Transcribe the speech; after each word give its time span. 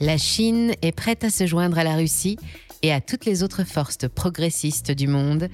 La 0.00 0.16
Chine 0.16 0.74
est 0.82 0.92
prête 0.92 1.24
à 1.24 1.30
se 1.30 1.44
joindre 1.46 1.78
à 1.78 1.84
la 1.84 1.96
Russie 1.96 2.38
et 2.82 2.92
à 2.92 3.00
toutes 3.00 3.24
les 3.24 3.42
autres 3.42 3.64
forces 3.64 3.98
progressistes 4.14 4.92
du 4.92 5.08
monde 5.08 5.48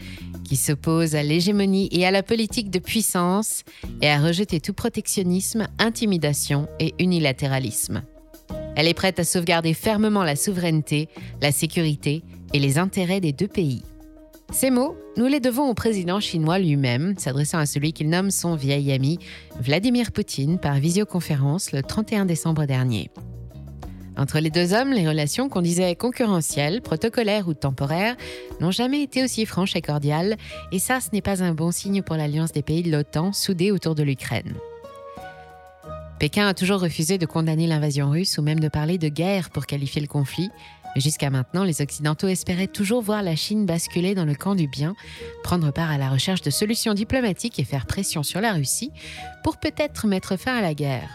qui 0.44 0.56
s'opposent 0.56 1.15
à 1.15 1.22
l'hégémonie 1.22 1.88
et 1.92 2.04
à 2.06 2.10
la 2.10 2.22
politique 2.22 2.70
de 2.70 2.78
puissance 2.78 3.62
et 4.02 4.10
à 4.10 4.20
rejeter 4.20 4.60
tout 4.60 4.75
protectionnisme, 4.75 5.67
intimidation 5.78 6.68
et 6.78 6.94
unilatéralisme. 6.99 8.02
Elle 8.76 8.86
est 8.86 8.94
prête 8.94 9.18
à 9.18 9.25
sauvegarder 9.25 9.72
fermement 9.72 10.25
la 10.25 10.36
souveraineté, 10.36 11.08
la 11.40 11.50
sécurité 11.50 12.22
et 12.52 12.58
les 12.58 12.76
intérêts 12.76 13.20
des 13.20 13.32
deux 13.32 13.48
pays. 13.48 13.82
Ces 14.52 14.70
mots, 14.70 14.95
nous 15.16 15.26
les 15.26 15.40
devons 15.40 15.70
au 15.70 15.74
président 15.74 16.20
chinois 16.20 16.58
lui-même, 16.58 17.14
s'adressant 17.16 17.58
à 17.58 17.66
celui 17.66 17.95
qu'il 17.95 18.11
nomme 18.11 18.30
son 18.30 18.56
vieil 18.56 18.92
ami, 18.92 19.18
Vladimir 19.58 20.12
Poutine, 20.12 20.58
par 20.58 20.74
visioconférence 20.74 21.72
le 21.72 21.82
31 21.82 22.26
décembre 22.26 22.66
dernier. 22.66 23.11
Entre 24.16 24.38
les 24.38 24.50
deux 24.50 24.72
hommes, 24.72 24.93
les 24.93 25.08
relations 25.08 25.48
qu'on 25.48 25.61
disait 25.61 25.96
concurrentielles, 25.96 26.82
protocolaires 26.82 27.48
ou 27.48 27.54
temporaires 27.54 28.16
n'ont 28.61 28.70
jamais 28.70 29.02
été 29.02 29.25
aussi 29.25 29.44
franches 29.44 29.75
et 29.75 29.82
cordiales, 29.82 30.36
et 30.70 30.79
ça, 30.79 31.00
ce 31.00 31.08
n'est 31.12 31.22
pas 31.22 31.43
un 31.43 31.52
bon 31.52 31.72
signe 31.72 32.02
pour 32.02 32.16
l'alliance 32.16 32.53
des 32.53 32.62
pays 32.62 32.83
de 32.83 32.92
l'OTAN 32.92 33.33
soudés 33.33 33.73
autour 33.73 33.95
de 33.95 34.05
l'Ukraine. 34.05 34.55
Pékin 36.20 36.47
a 36.47 36.55
toujours 36.55 36.80
refusé 36.80 37.19
de 37.19 37.27
condamner 37.27 37.66
l'invasion 37.66 38.11
russe 38.11 38.39
ou 38.39 38.42
même 38.42 38.61
de 38.61 38.69
parler 38.69 38.98
de 38.98 39.09
guerre 39.09 39.51
pour 39.51 39.66
qualifier 39.66 40.01
le 40.01 40.06
conflit, 40.06 40.48
mais 40.95 41.01
jusqu'à 41.01 41.28
maintenant, 41.28 41.65
les 41.65 41.83
Occidentaux 41.83 42.28
espéraient 42.28 42.69
toujours 42.69 43.03
voir 43.03 43.23
la 43.25 43.34
Chine 43.34 43.67
basculer 43.67 44.15
dans 44.15 44.25
le 44.25 44.37
camp 44.37 44.55
du 44.55 44.69
bien, 44.69 44.95
prendre 45.42 45.73
part 45.73 45.91
à 45.91 45.98
la 45.98 46.09
recherche 46.09 46.41
de 46.41 46.51
solutions 46.51 46.95
diplomatiques 46.95 47.59
et 47.59 47.65
faire 47.65 47.87
pression 47.87 48.23
sur 48.23 48.41
la 48.41 48.53
Russie 48.53 48.92
pour 49.42 49.56
peut-être 49.56 50.06
mettre 50.06 50.37
fin 50.37 50.56
à 50.56 50.62
la 50.62 50.75
guerre 50.75 51.11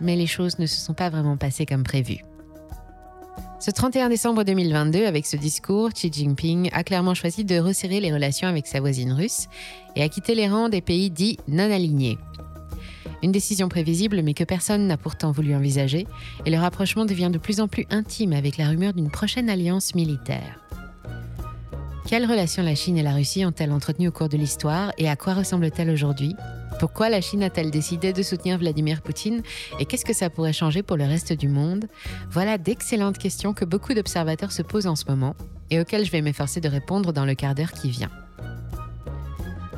mais 0.00 0.16
les 0.16 0.26
choses 0.26 0.58
ne 0.58 0.66
se 0.66 0.80
sont 0.80 0.94
pas 0.94 1.10
vraiment 1.10 1.36
passées 1.36 1.66
comme 1.66 1.84
prévu. 1.84 2.18
Ce 3.60 3.70
31 3.70 4.10
décembre 4.10 4.44
2022, 4.44 5.06
avec 5.06 5.24
ce 5.24 5.36
discours, 5.36 5.90
Xi 5.92 6.12
Jinping 6.12 6.68
a 6.72 6.84
clairement 6.84 7.14
choisi 7.14 7.44
de 7.44 7.58
resserrer 7.58 8.00
les 8.00 8.12
relations 8.12 8.46
avec 8.46 8.66
sa 8.66 8.80
voisine 8.80 9.12
russe 9.12 9.46
et 9.96 10.02
a 10.02 10.08
quitté 10.08 10.34
les 10.34 10.48
rangs 10.48 10.68
des 10.68 10.82
pays 10.82 11.10
dits 11.10 11.38
non 11.48 11.70
alignés. 11.70 12.18
Une 13.22 13.32
décision 13.32 13.70
prévisible 13.70 14.20
mais 14.22 14.34
que 14.34 14.44
personne 14.44 14.86
n'a 14.86 14.98
pourtant 14.98 15.32
voulu 15.32 15.54
envisager, 15.54 16.06
et 16.44 16.50
le 16.50 16.58
rapprochement 16.58 17.06
devient 17.06 17.30
de 17.32 17.38
plus 17.38 17.60
en 17.60 17.68
plus 17.68 17.86
intime 17.88 18.34
avec 18.34 18.58
la 18.58 18.68
rumeur 18.68 18.92
d'une 18.92 19.10
prochaine 19.10 19.48
alliance 19.48 19.94
militaire. 19.94 20.60
Quelles 22.06 22.26
relations 22.26 22.62
la 22.62 22.74
Chine 22.74 22.98
et 22.98 23.02
la 23.02 23.14
Russie 23.14 23.46
ont-elles 23.46 23.72
entretenues 23.72 24.08
au 24.08 24.12
cours 24.12 24.28
de 24.28 24.36
l'histoire 24.36 24.92
et 24.98 25.08
à 25.08 25.16
quoi 25.16 25.32
ressemblent-elles 25.32 25.88
aujourd'hui? 25.88 26.36
Pourquoi 26.78 27.08
la 27.08 27.20
Chine 27.20 27.42
a-t-elle 27.42 27.70
décidé 27.70 28.12
de 28.12 28.22
soutenir 28.22 28.58
Vladimir 28.58 29.02
Poutine 29.02 29.42
et 29.78 29.84
qu'est-ce 29.84 30.04
que 30.04 30.12
ça 30.12 30.30
pourrait 30.30 30.52
changer 30.52 30.82
pour 30.82 30.96
le 30.96 31.04
reste 31.04 31.32
du 31.32 31.48
monde? 31.48 31.86
Voilà 32.30 32.58
d'excellentes 32.58 33.18
questions 33.18 33.54
que 33.54 33.64
beaucoup 33.64 33.94
d'observateurs 33.94 34.52
se 34.52 34.62
posent 34.62 34.86
en 34.86 34.96
ce 34.96 35.04
moment 35.08 35.34
et 35.70 35.80
auxquelles 35.80 36.04
je 36.04 36.10
vais 36.10 36.22
m'efforcer 36.22 36.60
de 36.60 36.68
répondre 36.68 37.12
dans 37.12 37.24
le 37.24 37.34
quart 37.34 37.54
d'heure 37.54 37.72
qui 37.72 37.90
vient. 37.90 38.10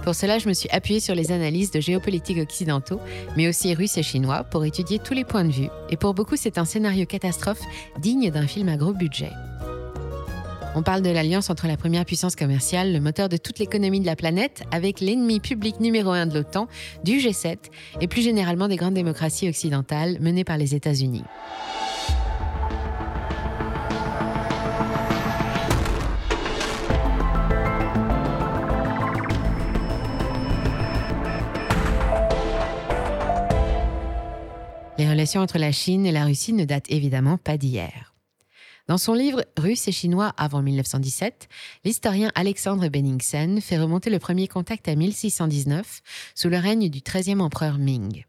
Pour 0.06 0.14
cela, 0.14 0.38
je 0.38 0.48
me 0.48 0.54
suis 0.54 0.68
appuyée 0.70 1.00
sur 1.00 1.16
les 1.16 1.32
analyses 1.32 1.72
de 1.72 1.80
géopolitique 1.80 2.38
occidentaux, 2.38 3.00
mais 3.36 3.48
aussi 3.48 3.74
russes 3.74 3.98
et 3.98 4.04
chinois, 4.04 4.44
pour 4.44 4.64
étudier 4.64 5.00
tous 5.00 5.14
les 5.14 5.24
points 5.24 5.44
de 5.44 5.50
vue. 5.50 5.68
Et 5.90 5.96
pour 5.96 6.14
beaucoup, 6.14 6.36
c'est 6.36 6.58
un 6.58 6.64
scénario 6.64 7.06
catastrophe 7.06 7.60
digne 7.98 8.30
d'un 8.30 8.46
film 8.46 8.68
à 8.68 8.76
gros 8.76 8.92
budget. 8.92 9.32
On 10.78 10.82
parle 10.82 11.00
de 11.00 11.08
l'alliance 11.08 11.48
entre 11.48 11.66
la 11.66 11.78
première 11.78 12.04
puissance 12.04 12.36
commerciale, 12.36 12.92
le 12.92 13.00
moteur 13.00 13.30
de 13.30 13.38
toute 13.38 13.58
l'économie 13.58 14.00
de 14.00 14.04
la 14.04 14.14
planète, 14.14 14.62
avec 14.70 15.00
l'ennemi 15.00 15.40
public 15.40 15.80
numéro 15.80 16.10
un 16.10 16.26
de 16.26 16.34
l'OTAN, 16.34 16.68
du 17.02 17.12
G7 17.12 17.56
et 18.02 18.06
plus 18.06 18.20
généralement 18.20 18.68
des 18.68 18.76
grandes 18.76 18.92
démocraties 18.92 19.48
occidentales 19.48 20.18
menées 20.20 20.44
par 20.44 20.58
les 20.58 20.74
États-Unis. 20.74 21.24
Les 34.98 35.08
relations 35.08 35.40
entre 35.40 35.56
la 35.56 35.72
Chine 35.72 36.04
et 36.04 36.12
la 36.12 36.26
Russie 36.26 36.52
ne 36.52 36.66
datent 36.66 36.90
évidemment 36.90 37.38
pas 37.38 37.56
d'hier. 37.56 38.15
Dans 38.88 38.98
son 38.98 39.14
livre 39.14 39.44
Russes 39.56 39.88
et 39.88 39.92
Chinois 39.92 40.32
avant 40.36 40.62
1917, 40.62 41.48
l'historien 41.84 42.30
Alexandre 42.36 42.88
Benningsen 42.88 43.60
fait 43.60 43.78
remonter 43.78 44.10
le 44.10 44.20
premier 44.20 44.46
contact 44.46 44.86
à 44.86 44.94
1619, 44.94 46.02
sous 46.36 46.48
le 46.48 46.56
règne 46.58 46.88
du 46.88 47.00
13e 47.00 47.40
empereur 47.40 47.78
Ming. 47.78 48.24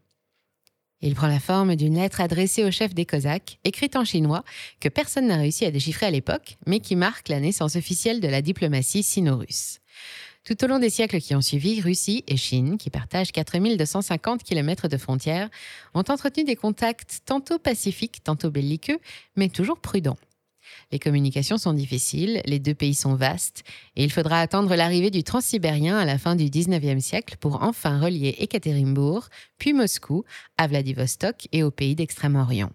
Il 1.00 1.14
prend 1.14 1.28
la 1.28 1.38
forme 1.38 1.76
d'une 1.76 1.94
lettre 1.94 2.20
adressée 2.20 2.64
au 2.64 2.72
chef 2.72 2.92
des 2.92 3.06
Cosaques, 3.06 3.60
écrite 3.62 3.94
en 3.94 4.04
chinois, 4.04 4.42
que 4.80 4.88
personne 4.88 5.28
n'a 5.28 5.36
réussi 5.36 5.64
à 5.64 5.70
déchiffrer 5.70 6.06
à 6.06 6.10
l'époque, 6.10 6.56
mais 6.66 6.80
qui 6.80 6.96
marque 6.96 7.28
la 7.28 7.38
naissance 7.38 7.76
officielle 7.76 8.18
de 8.18 8.26
la 8.26 8.42
diplomatie 8.42 9.04
sino-russe. 9.04 9.78
Tout 10.44 10.64
au 10.64 10.66
long 10.66 10.80
des 10.80 10.90
siècles 10.90 11.20
qui 11.20 11.36
ont 11.36 11.40
suivi, 11.40 11.80
Russie 11.80 12.24
et 12.26 12.36
Chine, 12.36 12.78
qui 12.78 12.90
partagent 12.90 13.30
4250 13.30 14.42
km 14.42 14.88
de 14.88 14.96
frontières, 14.96 15.50
ont 15.94 16.04
entretenu 16.08 16.42
des 16.42 16.56
contacts 16.56 17.20
tantôt 17.26 17.60
pacifiques, 17.60 18.24
tantôt 18.24 18.50
belliqueux, 18.50 18.98
mais 19.36 19.50
toujours 19.50 19.78
prudents. 19.78 20.18
Les 20.90 20.98
communications 20.98 21.58
sont 21.58 21.74
difficiles, 21.74 22.40
les 22.46 22.58
deux 22.58 22.74
pays 22.74 22.94
sont 22.94 23.14
vastes, 23.14 23.62
et 23.94 24.04
il 24.04 24.10
faudra 24.10 24.40
attendre 24.40 24.74
l'arrivée 24.74 25.10
du 25.10 25.22
transsibérien 25.22 25.98
à 25.98 26.06
la 26.06 26.16
fin 26.16 26.34
du 26.34 26.44
19e 26.44 27.00
siècle 27.00 27.36
pour 27.38 27.62
enfin 27.62 28.00
relier 28.00 28.36
Ekaterinbourg, 28.38 29.28
puis 29.58 29.74
Moscou, 29.74 30.24
à 30.56 30.66
Vladivostok 30.66 31.46
et 31.52 31.62
aux 31.62 31.70
pays 31.70 31.94
d'Extrême-Orient. 31.94 32.70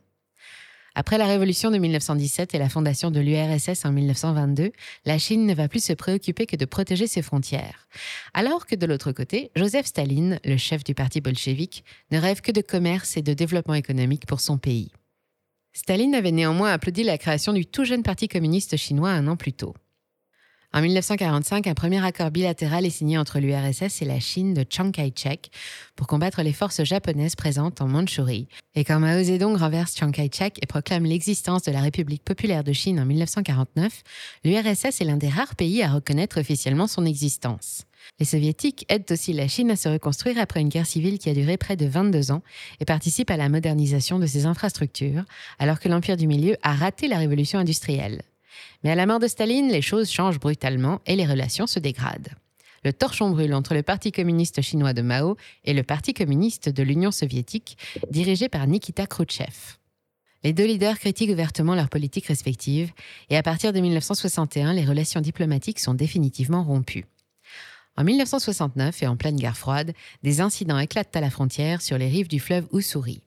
Après 0.96 1.18
la 1.18 1.26
révolution 1.26 1.72
de 1.72 1.80
1917 1.80 2.54
et 2.54 2.60
la 2.60 2.70
fondation 2.70 3.10
de 3.10 3.20
l'URSS 3.20 3.84
en 3.86 3.92
1922, 3.92 4.72
la 5.06 5.18
Chine 5.18 5.48
ne 5.48 5.56
va 5.56 5.68
plus 5.68 5.84
se 5.84 5.94
préoccuper 5.94 6.46
que 6.46 6.56
de 6.56 6.66
protéger 6.66 7.08
ses 7.08 7.24
frontières. 7.24 7.88
Alors 8.36 8.68
que 8.68 8.76
de 8.76 8.86
l'autre 8.86 9.12
côté, 9.12 9.50
Joseph 9.56 9.88
Staline, 9.88 10.40
le 10.46 10.58
chef 10.58 10.84
du 10.84 10.94
parti 10.94 11.20
bolchevique, 11.20 11.84
ne 12.12 12.20
rêve 12.20 12.42
que 12.42 12.52
de 12.52 12.62
commerce 12.62 13.18
et 13.18 13.24
de 13.24 13.34
développement 13.34 13.74
économique 13.74 14.28
pour 14.28 14.40
son 14.40 14.60
pays. 14.60 14.92
Staline 15.76 16.14
avait 16.14 16.32
néanmoins 16.32 16.72
applaudi 16.72 17.04
la 17.04 17.18
création 17.18 17.52
du 17.52 17.66
tout 17.66 17.84
jeune 17.84 18.04
Parti 18.04 18.28
communiste 18.28 18.78
chinois 18.78 19.10
un 19.10 19.26
an 19.28 19.36
plus 19.36 19.54
tôt. 19.54 19.74
En 20.72 20.82
1945, 20.82 21.68
un 21.68 21.74
premier 21.74 22.04
accord 22.04 22.32
bilatéral 22.32 22.86
est 22.86 22.92
signé 22.92 23.18
entre 23.18 23.40
l'URSS 23.40 24.02
et 24.02 24.06
la 24.06 24.20
Chine 24.20 24.54
de 24.54 24.66
Chiang 24.68 24.92
Kai-shek 24.92 25.52
pour 25.96 26.08
combattre 26.08 26.42
les 26.42 26.54
forces 26.54 26.84
japonaises 26.84 27.36
présentes 27.36 27.82
en 27.82 27.88
Mandchourie. 27.88 28.48
Et 28.74 28.84
quand 28.84 29.00
Mao 29.00 29.22
Zedong 29.22 29.56
renverse 29.56 29.96
Chiang 29.96 30.12
Kai-shek 30.12 30.58
et 30.62 30.66
proclame 30.66 31.06
l'existence 31.06 31.62
de 31.62 31.72
la 31.72 31.82
République 31.82 32.24
populaire 32.24 32.64
de 32.64 32.74
Chine 32.74 33.00
en 33.00 33.06
1949, 33.06 34.02
l'URSS 34.46 35.02
est 35.02 35.06
l'un 35.06 35.18
des 35.18 35.30
rares 35.30 35.56
pays 35.56 35.84
à 35.84 35.92
reconnaître 35.92 36.40
officiellement 36.40 36.88
son 36.88 37.06
existence. 37.06 37.86
Les 38.20 38.26
soviétiques 38.26 38.86
aident 38.90 39.12
aussi 39.12 39.34
la 39.34 39.48
Chine 39.48 39.72
à 39.72 39.76
se 39.76 39.90
reconstruire 39.90 40.38
après 40.38 40.62
une 40.62 40.70
guerre 40.70 40.86
civile 40.86 41.20
qui 41.20 41.30
a 41.30 41.34
duré 41.34 41.58
près 41.58 41.76
de 41.76 41.86
22 41.86 42.32
ans 42.32 42.44
et 42.80 42.86
participent 42.86 43.32
à 43.32 43.38
la 43.38 43.50
modernisation 43.50 44.20
de 44.20 44.26
ses 44.26 44.46
infrastructures, 44.46 45.24
alors 45.60 45.80
que 45.80 45.90
l'Empire 45.90 46.18
du 46.18 46.28
Milieu 46.28 46.56
a 46.62 46.74
raté 46.74 47.08
la 47.08 47.18
révolution 47.18 47.60
industrielle. 47.60 48.22
Mais 48.84 48.92
à 48.92 48.96
la 48.96 49.06
mort 49.06 49.20
de 49.20 49.28
Staline, 49.28 49.70
les 49.70 49.82
choses 49.82 50.12
changent 50.12 50.40
brutalement 50.40 51.02
et 51.06 51.16
les 51.16 51.26
relations 51.26 51.68
se 51.68 51.80
dégradent. 51.80 52.30
Le 52.84 52.92
torchon 52.92 53.30
brûle 53.30 53.54
entre 53.54 53.74
le 53.74 53.82
Parti 53.82 54.12
communiste 54.12 54.62
chinois 54.62 54.94
de 54.94 55.02
Mao 55.02 55.38
et 55.64 55.74
le 55.74 55.84
Parti 55.84 56.14
communiste 56.14 56.70
de 56.70 56.84
l'Union 56.84 57.12
soviétique, 57.12 57.78
dirigé 58.12 58.50
par 58.50 58.68
Nikita 58.68 59.08
Khrouchtchev. 59.08 59.78
Les 60.44 60.52
deux 60.52 60.66
leaders 60.66 61.00
critiquent 61.00 61.32
ouvertement 61.32 61.76
leurs 61.76 61.88
politiques 61.88 62.28
respectives, 62.28 62.92
et 63.30 63.38
à 63.38 63.44
partir 63.44 63.72
de 63.72 63.80
1961, 63.80 64.74
les 64.74 64.84
relations 64.84 65.22
diplomatiques 65.22 65.80
sont 65.80 65.94
définitivement 65.94 66.64
rompues. 66.64 67.06
En 67.96 68.04
1969 68.04 69.04
et 69.04 69.08
en 69.08 69.16
pleine 69.16 69.36
guerre 69.36 69.58
froide, 69.58 69.94
des 70.24 70.42
incidents 70.42 70.80
éclatent 70.80 71.16
à 71.16 71.22
la 71.22 71.30
frontière 71.30 71.82
sur 71.82 71.98
les 71.98 72.08
rives 72.08 72.28
du 72.28 72.40
fleuve 72.40 72.68
Ussuri. 72.74 73.22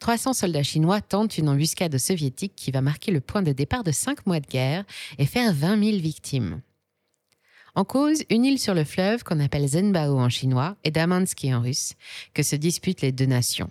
300 0.00 0.34
soldats 0.34 0.62
chinois 0.62 1.00
tentent 1.00 1.38
une 1.38 1.48
embuscade 1.48 1.96
soviétique 1.98 2.54
qui 2.54 2.70
va 2.70 2.82
marquer 2.82 3.10
le 3.10 3.20
point 3.20 3.42
de 3.42 3.52
départ 3.52 3.84
de 3.84 3.92
cinq 3.92 4.26
mois 4.26 4.40
de 4.40 4.46
guerre 4.46 4.84
et 5.18 5.26
faire 5.26 5.52
20 5.52 5.82
000 5.82 5.98
victimes. 5.98 6.60
En 7.74 7.84
cause, 7.84 8.24
une 8.30 8.44
île 8.44 8.58
sur 8.58 8.74
le 8.74 8.84
fleuve 8.84 9.24
qu'on 9.24 9.40
appelle 9.40 9.66
Zenbao 9.66 10.18
en 10.18 10.28
chinois 10.28 10.76
et 10.84 10.90
Damansky 10.90 11.54
en 11.54 11.60
russe, 11.60 11.94
que 12.34 12.42
se 12.42 12.56
disputent 12.56 13.02
les 13.02 13.12
deux 13.12 13.26
nations. 13.26 13.70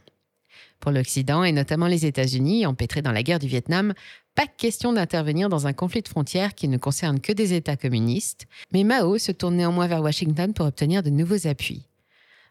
Pour 0.80 0.92
l'Occident 0.92 1.44
et 1.44 1.52
notamment 1.52 1.88
les 1.88 2.06
États-Unis, 2.06 2.66
empêtrés 2.66 3.02
dans 3.02 3.12
la 3.12 3.24
guerre 3.24 3.40
du 3.40 3.48
Vietnam, 3.48 3.94
pas 4.38 4.46
question 4.46 4.94
d'intervenir 4.94 5.50
dans 5.50 5.66
un 5.66 5.74
conflit 5.74 6.04
de 6.04 6.08
frontières 6.08 6.54
qui 6.54 6.68
ne 6.68 6.78
concerne 6.78 7.20
que 7.20 7.34
des 7.34 7.56
États 7.56 7.76
communistes, 7.76 8.46
mais 8.72 8.84
Mao 8.84 9.18
se 9.18 9.32
tourne 9.32 9.56
néanmoins 9.56 9.88
vers 9.88 10.04
Washington 10.04 10.54
pour 10.54 10.68
obtenir 10.68 11.02
de 11.02 11.10
nouveaux 11.10 11.48
appuis. 11.48 11.88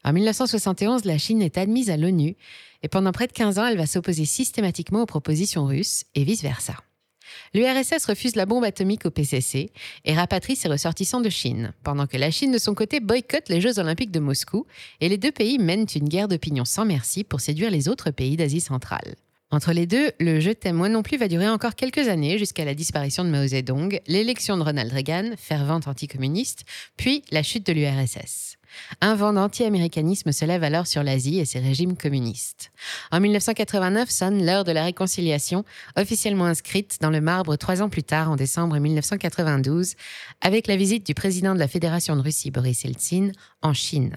En 0.02 0.12
1971, 0.12 1.04
la 1.04 1.16
Chine 1.16 1.40
est 1.42 1.56
admise 1.56 1.88
à 1.88 1.96
l'ONU 1.96 2.34
et 2.82 2.88
pendant 2.88 3.12
près 3.12 3.28
de 3.28 3.32
15 3.32 3.60
ans, 3.60 3.66
elle 3.66 3.76
va 3.76 3.86
s'opposer 3.86 4.24
systématiquement 4.24 5.02
aux 5.02 5.06
propositions 5.06 5.64
russes 5.64 6.06
et 6.16 6.24
vice-versa. 6.24 6.74
L'URSS 7.54 8.06
refuse 8.06 8.34
la 8.34 8.46
bombe 8.46 8.64
atomique 8.64 9.06
au 9.06 9.12
PCC 9.12 9.70
et 10.04 10.14
rapatrie 10.14 10.56
ses 10.56 10.68
ressortissants 10.68 11.20
de 11.20 11.30
Chine, 11.30 11.72
pendant 11.84 12.08
que 12.08 12.16
la 12.16 12.32
Chine 12.32 12.50
de 12.50 12.58
son 12.58 12.74
côté 12.74 12.98
boycotte 12.98 13.48
les 13.48 13.60
Jeux 13.60 13.78
olympiques 13.78 14.10
de 14.10 14.18
Moscou 14.18 14.66
et 15.00 15.08
les 15.08 15.18
deux 15.18 15.30
pays 15.30 15.58
mènent 15.58 15.86
une 15.94 16.08
guerre 16.08 16.26
d'opinion 16.26 16.64
sans 16.64 16.84
merci 16.84 17.22
pour 17.22 17.40
séduire 17.40 17.70
les 17.70 17.88
autres 17.88 18.10
pays 18.10 18.36
d'Asie 18.36 18.60
centrale. 18.60 19.14
Entre 19.52 19.72
les 19.72 19.86
deux, 19.86 20.10
le 20.18 20.40
Je 20.40 20.50
t'aime 20.50 20.74
moi 20.74 20.88
non 20.88 21.04
plus 21.04 21.16
va 21.16 21.28
durer 21.28 21.48
encore 21.48 21.76
quelques 21.76 22.08
années 22.08 22.36
jusqu'à 22.36 22.64
la 22.64 22.74
disparition 22.74 23.24
de 23.24 23.30
Mao 23.30 23.46
Zedong, 23.46 24.00
l'élection 24.08 24.56
de 24.56 24.62
Ronald 24.62 24.92
Reagan, 24.92 25.34
fervent 25.36 25.80
anticommuniste, 25.86 26.64
puis 26.96 27.22
la 27.30 27.44
chute 27.44 27.64
de 27.64 27.72
l'URSS. 27.72 28.56
Un 29.00 29.14
vent 29.14 29.32
d'anti-américanisme 29.32 30.32
se 30.32 30.44
lève 30.44 30.64
alors 30.64 30.88
sur 30.88 31.04
l'Asie 31.04 31.38
et 31.38 31.44
ses 31.44 31.60
régimes 31.60 31.96
communistes. 31.96 32.72
En 33.12 33.20
1989 33.20 34.10
sonne 34.10 34.44
l'heure 34.44 34.64
de 34.64 34.72
la 34.72 34.82
réconciliation, 34.82 35.64
officiellement 35.96 36.46
inscrite 36.46 36.98
dans 37.00 37.10
le 37.10 37.20
marbre 37.20 37.54
trois 37.54 37.82
ans 37.82 37.88
plus 37.88 38.02
tard, 38.02 38.30
en 38.30 38.36
décembre 38.36 38.76
1992, 38.76 39.94
avec 40.40 40.66
la 40.66 40.76
visite 40.76 41.06
du 41.06 41.14
président 41.14 41.54
de 41.54 41.60
la 41.60 41.68
Fédération 41.68 42.16
de 42.16 42.22
Russie, 42.22 42.50
Boris 42.50 42.84
Eltsine, 42.84 43.30
en 43.62 43.74
Chine. 43.74 44.16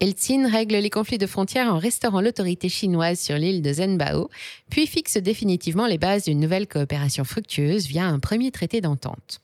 Eltsine 0.00 0.46
règle 0.46 0.76
les 0.76 0.90
conflits 0.90 1.18
de 1.18 1.26
frontières 1.26 1.72
en 1.72 1.78
restaurant 1.78 2.20
l'autorité 2.20 2.68
chinoise 2.68 3.20
sur 3.20 3.36
l'île 3.36 3.62
de 3.62 3.72
Zhenbao, 3.72 4.28
puis 4.68 4.86
fixe 4.86 5.16
définitivement 5.16 5.86
les 5.86 5.98
bases 5.98 6.24
d'une 6.24 6.40
nouvelle 6.40 6.66
coopération 6.66 7.24
fructueuse 7.24 7.86
via 7.86 8.04
un 8.04 8.18
premier 8.18 8.50
traité 8.50 8.80
d'entente. 8.80 9.40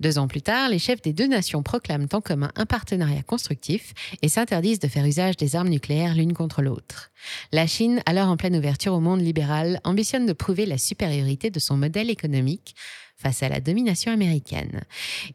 Deux 0.00 0.18
ans 0.18 0.28
plus 0.28 0.42
tard, 0.42 0.68
les 0.68 0.78
chefs 0.78 1.02
des 1.02 1.12
deux 1.12 1.26
nations 1.26 1.64
proclament 1.64 2.06
en 2.12 2.20
commun 2.20 2.52
un 2.54 2.66
partenariat 2.66 3.24
constructif 3.24 3.94
et 4.22 4.28
s'interdisent 4.28 4.78
de 4.78 4.86
faire 4.86 5.04
usage 5.04 5.36
des 5.36 5.56
armes 5.56 5.70
nucléaires 5.70 6.14
l'une 6.14 6.34
contre 6.34 6.62
l'autre. 6.62 7.10
La 7.50 7.66
Chine, 7.66 8.00
alors 8.06 8.28
en 8.28 8.36
pleine 8.36 8.56
ouverture 8.56 8.94
au 8.94 9.00
monde 9.00 9.20
libéral, 9.20 9.80
ambitionne 9.82 10.26
de 10.26 10.32
prouver 10.32 10.66
la 10.66 10.78
supériorité 10.78 11.50
de 11.50 11.58
son 11.58 11.76
modèle 11.76 12.10
économique 12.10 12.76
face 13.20 13.42
à 13.42 13.48
la 13.48 13.60
domination 13.60 14.12
américaine. 14.12 14.82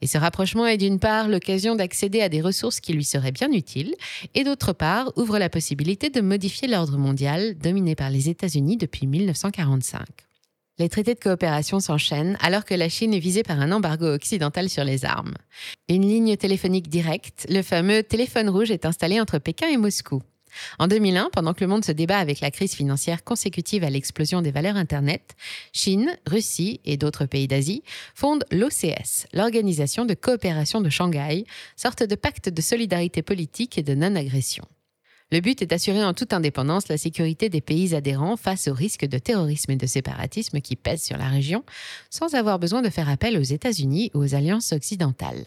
Et 0.01 0.07
ce 0.07 0.17
rapprochement 0.17 0.65
est 0.65 0.77
d'une 0.77 0.99
part 0.99 1.27
l'occasion 1.27 1.75
d'accéder 1.75 2.21
à 2.21 2.29
des 2.29 2.41
ressources 2.41 2.79
qui 2.79 2.93
lui 2.93 3.03
seraient 3.03 3.31
bien 3.31 3.51
utiles, 3.51 3.95
et 4.33 4.43
d'autre 4.43 4.73
part 4.73 5.11
ouvre 5.17 5.37
la 5.37 5.49
possibilité 5.49 6.09
de 6.09 6.21
modifier 6.21 6.67
l'ordre 6.67 6.97
mondial 6.97 7.57
dominé 7.57 7.95
par 7.95 8.09
les 8.09 8.29
États-Unis 8.29 8.77
depuis 8.77 9.05
1945. 9.05 10.05
Les 10.79 10.89
traités 10.89 11.13
de 11.13 11.19
coopération 11.19 11.79
s'enchaînent 11.79 12.35
alors 12.41 12.65
que 12.65 12.73
la 12.73 12.89
Chine 12.89 13.13
est 13.13 13.19
visée 13.19 13.43
par 13.43 13.59
un 13.59 13.71
embargo 13.71 14.07
occidental 14.07 14.69
sur 14.69 14.83
les 14.83 15.05
armes. 15.05 15.35
Une 15.87 16.01
ligne 16.01 16.35
téléphonique 16.35 16.89
directe, 16.89 17.45
le 17.49 17.61
fameux 17.61 18.01
téléphone 18.01 18.49
rouge, 18.49 18.71
est 18.71 18.85
installé 18.85 19.19
entre 19.19 19.37
Pékin 19.37 19.67
et 19.67 19.77
Moscou. 19.77 20.23
En 20.79 20.87
2001, 20.87 21.29
pendant 21.31 21.53
que 21.53 21.61
le 21.61 21.67
monde 21.67 21.85
se 21.85 21.91
débat 21.91 22.17
avec 22.17 22.39
la 22.39 22.51
crise 22.51 22.73
financière 22.73 23.23
consécutive 23.23 23.83
à 23.83 23.89
l'explosion 23.89 24.41
des 24.41 24.51
valeurs 24.51 24.75
Internet, 24.75 25.35
Chine, 25.71 26.17
Russie 26.25 26.81
et 26.85 26.97
d'autres 26.97 27.25
pays 27.25 27.47
d'Asie 27.47 27.83
fondent 28.15 28.45
l'OCS, 28.51 29.27
l'Organisation 29.33 30.05
de 30.05 30.13
coopération 30.13 30.81
de 30.81 30.89
Shanghai, 30.89 31.45
sorte 31.75 32.03
de 32.03 32.15
pacte 32.15 32.49
de 32.49 32.61
solidarité 32.61 33.21
politique 33.21 33.77
et 33.77 33.83
de 33.83 33.95
non-agression. 33.95 34.65
Le 35.31 35.39
but 35.39 35.63
est 35.63 35.65
d'assurer 35.65 36.03
en 36.03 36.13
toute 36.13 36.31
indépendance 36.31 36.89
la 36.89 36.97
sécurité 36.99 37.49
des 37.49 37.61
pays 37.61 37.95
adhérents 37.95 38.37
face 38.37 38.67
aux 38.67 38.73
risques 38.73 39.07
de 39.07 39.17
terrorisme 39.17 39.71
et 39.71 39.75
de 39.75 39.87
séparatisme 39.87 40.61
qui 40.61 40.75
pèsent 40.75 41.03
sur 41.03 41.17
la 41.17 41.27
région, 41.27 41.63
sans 42.11 42.35
avoir 42.35 42.59
besoin 42.59 42.83
de 42.83 42.89
faire 42.89 43.09
appel 43.09 43.39
aux 43.39 43.41
États-Unis 43.41 44.11
ou 44.13 44.19
aux 44.19 44.35
alliances 44.35 44.73
occidentales. 44.73 45.45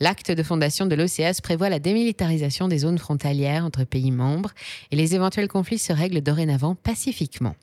L'acte 0.00 0.30
de 0.30 0.42
fondation 0.42 0.86
de 0.86 0.94
l'OCS 0.94 1.40
prévoit 1.42 1.68
la 1.68 1.78
démilitarisation 1.78 2.68
des 2.68 2.78
zones 2.78 2.98
frontalières 2.98 3.64
entre 3.64 3.84
pays 3.84 4.10
membres 4.10 4.50
et 4.90 4.96
les 4.96 5.14
éventuels 5.14 5.48
conflits 5.48 5.78
se 5.78 5.92
règlent 5.92 6.22
dorénavant 6.22 6.74
pacifiquement. 6.74 7.54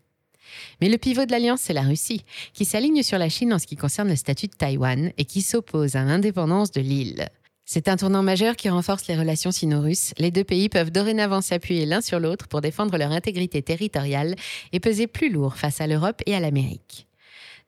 Mais 0.81 0.89
le 0.89 0.97
pivot 0.97 1.25
de 1.25 1.31
l'alliance, 1.31 1.61
c'est 1.61 1.73
la 1.73 1.81
Russie, 1.81 2.23
qui 2.53 2.65
s'aligne 2.65 3.03
sur 3.03 3.17
la 3.17 3.29
Chine 3.29 3.53
en 3.53 3.59
ce 3.59 3.67
qui 3.67 3.75
concerne 3.75 4.09
le 4.09 4.15
statut 4.15 4.47
de 4.47 4.55
Taïwan 4.55 5.11
et 5.17 5.25
qui 5.25 5.41
s'oppose 5.41 5.95
à 5.95 6.03
l'indépendance 6.03 6.71
de 6.71 6.81
l'île. 6.81 7.29
C'est 7.65 7.89
un 7.89 7.97
tournant 7.97 8.23
majeur 8.23 8.55
qui 8.55 8.69
renforce 8.69 9.07
les 9.07 9.17
relations 9.17 9.51
sino-russes. 9.51 10.13
Les 10.17 10.31
deux 10.31 10.45
pays 10.45 10.69
peuvent 10.69 10.91
dorénavant 10.91 11.41
s'appuyer 11.41 11.85
l'un 11.85 11.99
sur 11.99 12.19
l'autre 12.19 12.47
pour 12.47 12.61
défendre 12.61 12.97
leur 12.97 13.11
intégrité 13.11 13.61
territoriale 13.61 14.35
et 14.71 14.79
peser 14.79 15.05
plus 15.05 15.29
lourd 15.29 15.57
face 15.57 15.81
à 15.81 15.87
l'Europe 15.87 16.21
et 16.25 16.33
à 16.33 16.39
l'Amérique. 16.39 17.06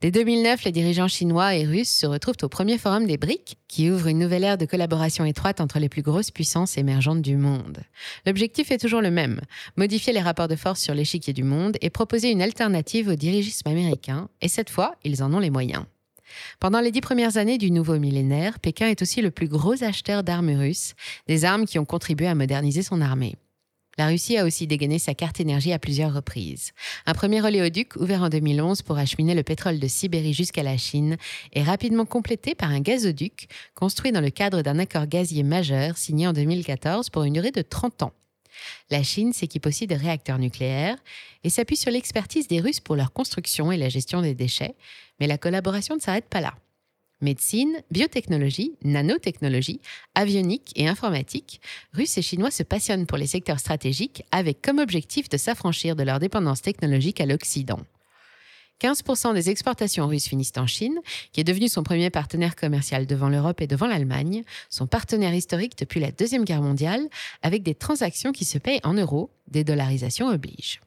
Dès 0.02 0.12
2009, 0.12 0.64
les 0.64 0.72
dirigeants 0.72 1.10
chinois 1.10 1.56
et 1.56 1.66
russes 1.66 1.90
se 1.90 2.06
retrouvent 2.06 2.38
au 2.44 2.48
premier 2.48 2.78
forum 2.78 3.06
des 3.06 3.18
BRIC, 3.18 3.58
qui 3.68 3.92
ouvre 3.92 4.08
une 4.08 4.20
nouvelle 4.20 4.46
ère 4.46 4.58
de 4.58 4.66
collaboration 4.66 5.26
étroite 5.26 5.60
entre 5.60 5.78
les 5.78 5.90
plus 5.90 6.02
grosses 6.02 6.32
puissances 6.32 6.78
émergentes 6.78 7.22
du 7.22 7.36
monde. 7.36 7.80
L'objectif 8.26 8.72
est 8.72 8.78
toujours 8.78 9.02
le 9.02 9.12
même, 9.12 9.42
modifier 9.76 10.14
les 10.14 10.22
rapports 10.22 10.48
de 10.48 10.56
force 10.56 10.80
sur 10.80 10.94
l'échiquier 10.94 11.34
du 11.34 11.44
monde 11.44 11.76
et 11.82 11.90
proposer 11.90 12.32
une 12.32 12.42
alternative 12.42 13.10
au 13.10 13.16
dirigisme 13.16 13.68
américain, 13.68 14.30
et 14.40 14.48
cette 14.48 14.70
fois, 14.70 14.96
ils 15.04 15.22
en 15.22 15.34
ont 15.34 15.40
les 15.40 15.50
moyens. 15.50 15.84
Pendant 16.62 16.80
les 16.80 16.92
dix 16.92 17.02
premières 17.02 17.36
années 17.36 17.58
du 17.58 17.70
nouveau 17.70 18.00
millénaire, 18.00 18.60
Pékin 18.60 18.88
est 18.88 19.02
aussi 19.02 19.22
le 19.22 19.32
plus 19.32 19.50
gros 19.50 19.84
acheteur 19.84 20.24
d'armes 20.24 20.56
russes, 20.56 20.94
des 21.28 21.44
armes 21.44 21.66
qui 21.66 21.78
ont 21.78 21.84
contribué 21.84 22.28
à 22.28 22.36
moderniser 22.36 22.84
son 22.84 23.02
armée. 23.02 23.36
La 24.00 24.08
Russie 24.08 24.38
a 24.38 24.46
aussi 24.46 24.66
dégainé 24.66 24.98
sa 24.98 25.14
carte 25.14 25.42
énergie 25.42 25.74
à 25.74 25.78
plusieurs 25.78 26.14
reprises. 26.14 26.72
Un 27.06 27.14
premier 27.14 27.42
oléoduc 27.42 27.98
ouvert 27.98 28.24
en 28.24 28.30
2011 28.30 28.82
pour 28.82 28.98
acheminer 28.98 29.36
le 29.36 29.44
pétrole 29.44 29.78
de 29.78 29.88
Sibérie 29.90 30.32
jusqu'à 30.32 30.64
la 30.64 30.78
Chine 30.78 31.18
est 31.52 31.64
rapidement 31.64 32.06
complété 32.06 32.56
par 32.56 32.70
un 32.70 32.80
gazoduc 32.80 33.50
construit 33.76 34.14
dans 34.14 34.22
le 34.22 34.30
cadre 34.30 34.62
d'un 34.62 34.80
accord 34.80 35.06
gazier 35.06 35.44
majeur 35.44 35.98
signé 35.98 36.28
en 36.28 36.32
2014 36.32 37.10
pour 37.10 37.24
une 37.24 37.34
durée 37.34 37.52
de 37.52 37.62
30 37.62 38.04
ans. 38.04 38.14
La 38.90 39.04
Chine 39.04 39.34
s'équipe 39.34 39.66
aussi 39.66 39.86
de 39.86 39.96
réacteurs 39.96 40.40
nucléaires 40.40 40.96
et 41.44 41.50
s'appuie 41.50 41.76
sur 41.76 41.92
l'expertise 41.92 42.48
des 42.48 42.62
Russes 42.62 42.80
pour 42.80 42.96
leur 42.96 43.12
construction 43.12 43.70
et 43.70 43.76
la 43.76 43.90
gestion 43.90 44.22
des 44.22 44.34
déchets, 44.34 44.76
mais 45.20 45.28
la 45.28 45.38
collaboration 45.38 45.96
ne 45.96 46.00
s'arrête 46.00 46.30
pas 46.30 46.40
là. 46.40 46.54
Médecine, 47.22 47.82
biotechnologie, 47.92 48.76
nanotechnologie, 48.84 49.82
avionique 50.16 50.72
et 50.76 50.88
informatique, 50.88 51.60
Russes 51.94 52.18
et 52.18 52.22
Chinois 52.22 52.52
se 52.52 52.64
passionnent 52.64 53.06
pour 53.06 53.18
les 53.18 53.28
secteurs 53.28 53.60
stratégiques 53.60 54.24
avec 54.32 54.62
comme 54.62 54.80
objectif 54.80 55.28
de 55.28 55.36
s'affranchir 55.36 55.98
de 55.98 56.04
leur 56.04 56.20
dépendance 56.20 56.62
technologique 56.62 57.20
à 57.20 57.26
l'Occident. 57.26 57.82
15% 58.80 59.34
des 59.34 59.50
exportations 59.50 60.08
russes 60.08 60.30
finissent 60.30 60.54
en 60.56 60.68
Chine, 60.68 61.00
qui 61.34 61.42
est 61.42 61.44
devenue 61.44 61.68
son 61.68 61.84
premier 61.84 62.10
partenaire 62.10 62.56
commercial 62.56 63.06
devant 63.06 63.28
l'Europe 63.28 63.60
et 63.60 63.68
devant 63.68 63.88
l'Allemagne, 63.88 64.44
son 64.70 64.88
partenaire 64.88 65.34
historique 65.34 65.78
depuis 65.78 66.00
la 66.00 66.12
Deuxième 66.12 66.46
Guerre 66.46 66.62
mondiale, 66.62 67.08
avec 67.42 67.64
des 67.64 67.76
transactions 67.76 68.32
qui 68.32 68.46
se 68.46 68.58
payent 68.58 68.80
en 68.84 68.94
euros, 68.94 69.30
des 69.48 69.66
dollarisations 69.66 70.30
obligent. 70.30 70.80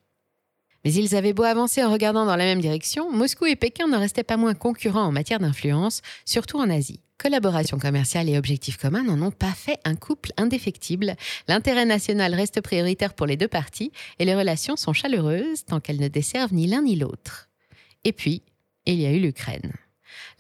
Mais 0.85 0.93
ils 0.93 1.15
avaient 1.15 1.33
beau 1.33 1.45
avancer 1.45 1.83
en 1.83 1.93
regardant 1.93 2.27
dans 2.27 2.37
la 2.37 2.45
même 2.45 2.61
direction, 2.61 3.13
Moscou 3.13 3.47
et 3.47 3.57
Pékin 3.57 3.87
ne 3.87 3.97
restaient 3.97 4.25
pas 4.25 4.37
moins 4.37 4.55
concurrents 4.55 5.07
en 5.07 5.13
matière 5.13 5.39
d'influence, 5.39 6.03
surtout 6.25 6.59
en 6.59 6.69
Asie. 6.71 7.01
Collaboration 7.19 7.79
commerciale 7.79 8.29
et 8.29 8.37
objectifs 8.37 8.79
communs 8.79 9.05
n'en 9.05 9.23
ont 9.23 9.31
pas 9.31 9.53
fait 9.53 9.79
un 9.85 9.95
couple 9.95 10.33
indéfectible. 10.37 11.15
L'intérêt 11.47 11.85
national 11.85 12.35
reste 12.35 12.61
prioritaire 12.61 13.15
pour 13.15 13.27
les 13.27 13.37
deux 13.37 13.47
parties 13.47 13.93
et 14.19 14.25
les 14.25 14.35
relations 14.35 14.77
sont 14.77 14.93
chaleureuses 14.93 15.65
tant 15.65 15.79
qu'elles 15.79 16.01
ne 16.01 16.09
desservent 16.09 16.53
ni 16.53 16.67
l'un 16.67 16.83
ni 16.83 16.97
l'autre. 16.97 17.49
Et 18.03 18.13
puis, 18.13 18.43
il 18.87 19.01
y 19.01 19.07
a 19.07 19.13
eu 19.13 19.21
l'Ukraine. 19.21 19.73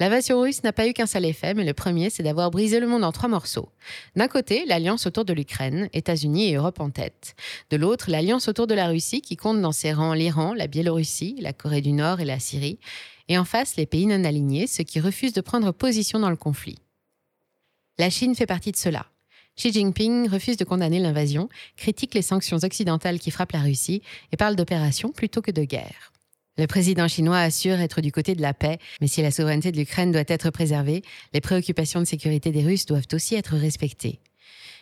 L'invasion 0.01 0.41
russe 0.41 0.63
n'a 0.63 0.73
pas 0.73 0.89
eu 0.89 0.93
qu'un 0.93 1.07
seul 1.07 1.25
effet, 1.25 1.55
mais 1.55 1.65
le 1.65 1.75
premier, 1.75 2.11
c'est 2.11 2.23
d'avoir 2.23 2.51
brisé 2.51 2.81
le 2.81 2.87
monde 2.87 3.05
en 3.05 3.13
trois 3.13 3.29
morceaux. 3.29 3.69
D'un 4.17 4.29
côté, 4.29 4.65
l'alliance 4.67 5.07
autour 5.07 5.25
de 5.25 5.33
l'Ukraine, 5.33 5.89
États-Unis 5.93 6.49
et 6.49 6.55
Europe 6.55 6.81
en 6.81 6.91
tête. 6.91 7.35
De 7.71 7.77
l'autre, 7.77 8.11
l'alliance 8.11 8.49
autour 8.49 8.67
de 8.67 8.75
la 8.75 8.89
Russie, 8.89 9.21
qui 9.21 9.37
compte 9.37 9.61
dans 9.61 9.73
ses 9.73 9.93
rangs 9.93 10.15
l'Iran, 10.15 10.55
la 10.55 10.67
Biélorussie, 10.67 11.37
la 11.41 11.53
Corée 11.53 11.81
du 11.81 11.93
Nord 11.93 12.21
et 12.21 12.25
la 12.25 12.39
Syrie. 12.39 12.79
Et 13.29 13.39
en 13.39 13.45
face, 13.45 13.77
les 13.77 13.87
pays 13.87 14.07
non 14.07 14.25
alignés, 14.25 14.67
ceux 14.67 14.85
qui 14.85 15.01
refusent 15.01 15.33
de 15.33 15.41
prendre 15.41 15.73
position 15.73 16.19
dans 16.19 16.31
le 16.31 16.37
conflit. 16.37 16.79
La 17.99 18.11
Chine 18.11 18.35
fait 18.35 18.47
partie 18.47 18.73
de 18.73 18.77
cela. 18.77 19.07
Xi 19.57 19.73
Jinping 19.73 20.29
refuse 20.29 20.57
de 20.57 20.65
condamner 20.65 20.99
l'invasion, 20.99 21.49
critique 21.77 22.15
les 22.15 22.23
sanctions 22.23 22.59
occidentales 22.59 23.19
qui 23.19 23.31
frappent 23.31 23.53
la 23.53 23.61
Russie 23.61 24.03
et 24.33 24.37
parle 24.37 24.57
d'opération 24.57 25.11
plutôt 25.11 25.43
que 25.43 25.51
de 25.51 25.65
guerre. 25.65 26.12
Le 26.59 26.67
président 26.67 27.09
chinois 27.09 27.39
assure 27.39 27.81
être 27.81 28.03
du 28.03 28.13
côté 28.13 28.35
de 28.35 28.43
la 28.43 28.53
paix, 28.53 28.79
mais 29.01 29.07
si 29.07 29.23
la 29.23 29.31
souveraineté 29.31 29.73
de 29.73 29.79
l'Ukraine 29.79 30.13
doit 30.13 30.23
être 30.27 30.51
préservée, 30.51 31.03
les 31.33 31.41
préoccupations 31.41 32.01
de 32.01 32.05
sécurité 32.05 32.53
des 32.53 32.63
Russes 32.63 32.85
doivent 32.85 33.07
aussi 33.15 33.37
être 33.37 33.57
respectées. 33.57 34.21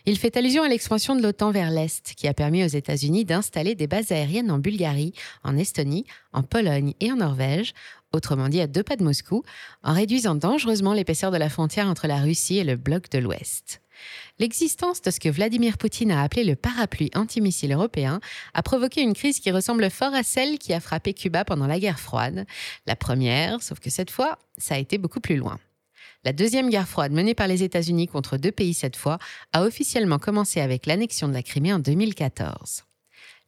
Il 0.04 0.18
fait 0.18 0.36
allusion 0.36 0.64
à 0.64 0.68
l'expansion 0.68 1.14
de 1.14 1.22
l'OTAN 1.22 1.52
vers 1.52 1.70
l'Est, 1.70 2.14
qui 2.16 2.26
a 2.26 2.34
permis 2.34 2.64
aux 2.64 2.68
États-Unis 2.68 3.24
d'installer 3.24 3.76
des 3.76 3.86
bases 3.86 4.10
aériennes 4.10 4.50
en 4.50 4.58
Bulgarie, 4.58 5.12
en 5.44 5.56
Estonie, 5.56 6.06
en 6.32 6.42
Pologne 6.42 6.94
et 6.98 7.12
en 7.12 7.16
Norvège, 7.16 7.72
autrement 8.12 8.48
dit 8.48 8.60
à 8.60 8.66
deux 8.66 8.82
pas 8.82 8.96
de 8.96 9.04
Moscou, 9.04 9.44
en 9.84 9.92
réduisant 9.92 10.34
dangereusement 10.34 10.94
l'épaisseur 10.94 11.30
de 11.30 11.36
la 11.36 11.50
frontière 11.50 11.86
entre 11.86 12.08
la 12.08 12.20
Russie 12.20 12.58
et 12.58 12.64
le 12.64 12.76
bloc 12.76 13.10
de 13.10 13.18
l'Ouest. 13.18 13.80
L'existence 14.38 15.02
de 15.02 15.11
ce 15.11 15.21
que 15.21 15.28
Vladimir 15.28 15.76
Poutine 15.78 16.11
a 16.12 16.23
appelé 16.23 16.45
le 16.45 16.57
parapluie 16.57 17.11
antimissile 17.14 17.73
européen 17.73 18.21
a 18.54 18.62
provoqué 18.62 19.02
une 19.02 19.14
crise 19.14 19.40
qui 19.40 19.50
ressemble 19.50 19.90
fort 19.90 20.14
à 20.14 20.23
celle 20.23 20.59
qui 20.59 20.73
a 20.73 20.80
frappé 20.80 21.12
Cuba 21.14 21.45
pendant 21.45 21.66
la 21.66 21.78
guerre 21.78 22.00
froide. 22.00 22.47
La 22.87 22.97
première, 22.97 23.62
sauf 23.62 23.80
que 23.80 23.90
cette 23.90 24.11
fois, 24.11 24.38
ça 24.57 24.76
a 24.76 24.78
été 24.78 24.99
beaucoup 24.99 25.21
plus 25.21 25.37
loin. 25.37 25.59
La 26.25 26.33
deuxième 26.33 26.69
guerre 26.69 26.88
froide 26.88 27.12
menée 27.12 27.35
par 27.35 27.49
les 27.49 27.62
États-Unis 27.62 28.07
contre 28.07 28.37
deux 28.37 28.52
pays 28.52 28.75
cette 28.75 28.97
fois 28.97 29.19
a 29.52 29.62
officiellement 29.62 30.19
commencé 30.19 30.61
avec 30.61 30.87
l'annexion 30.87 31.28
de 31.28 31.33
la 31.33 31.42
Crimée 31.42 31.73
en 31.73 31.78
2014. 31.78 32.85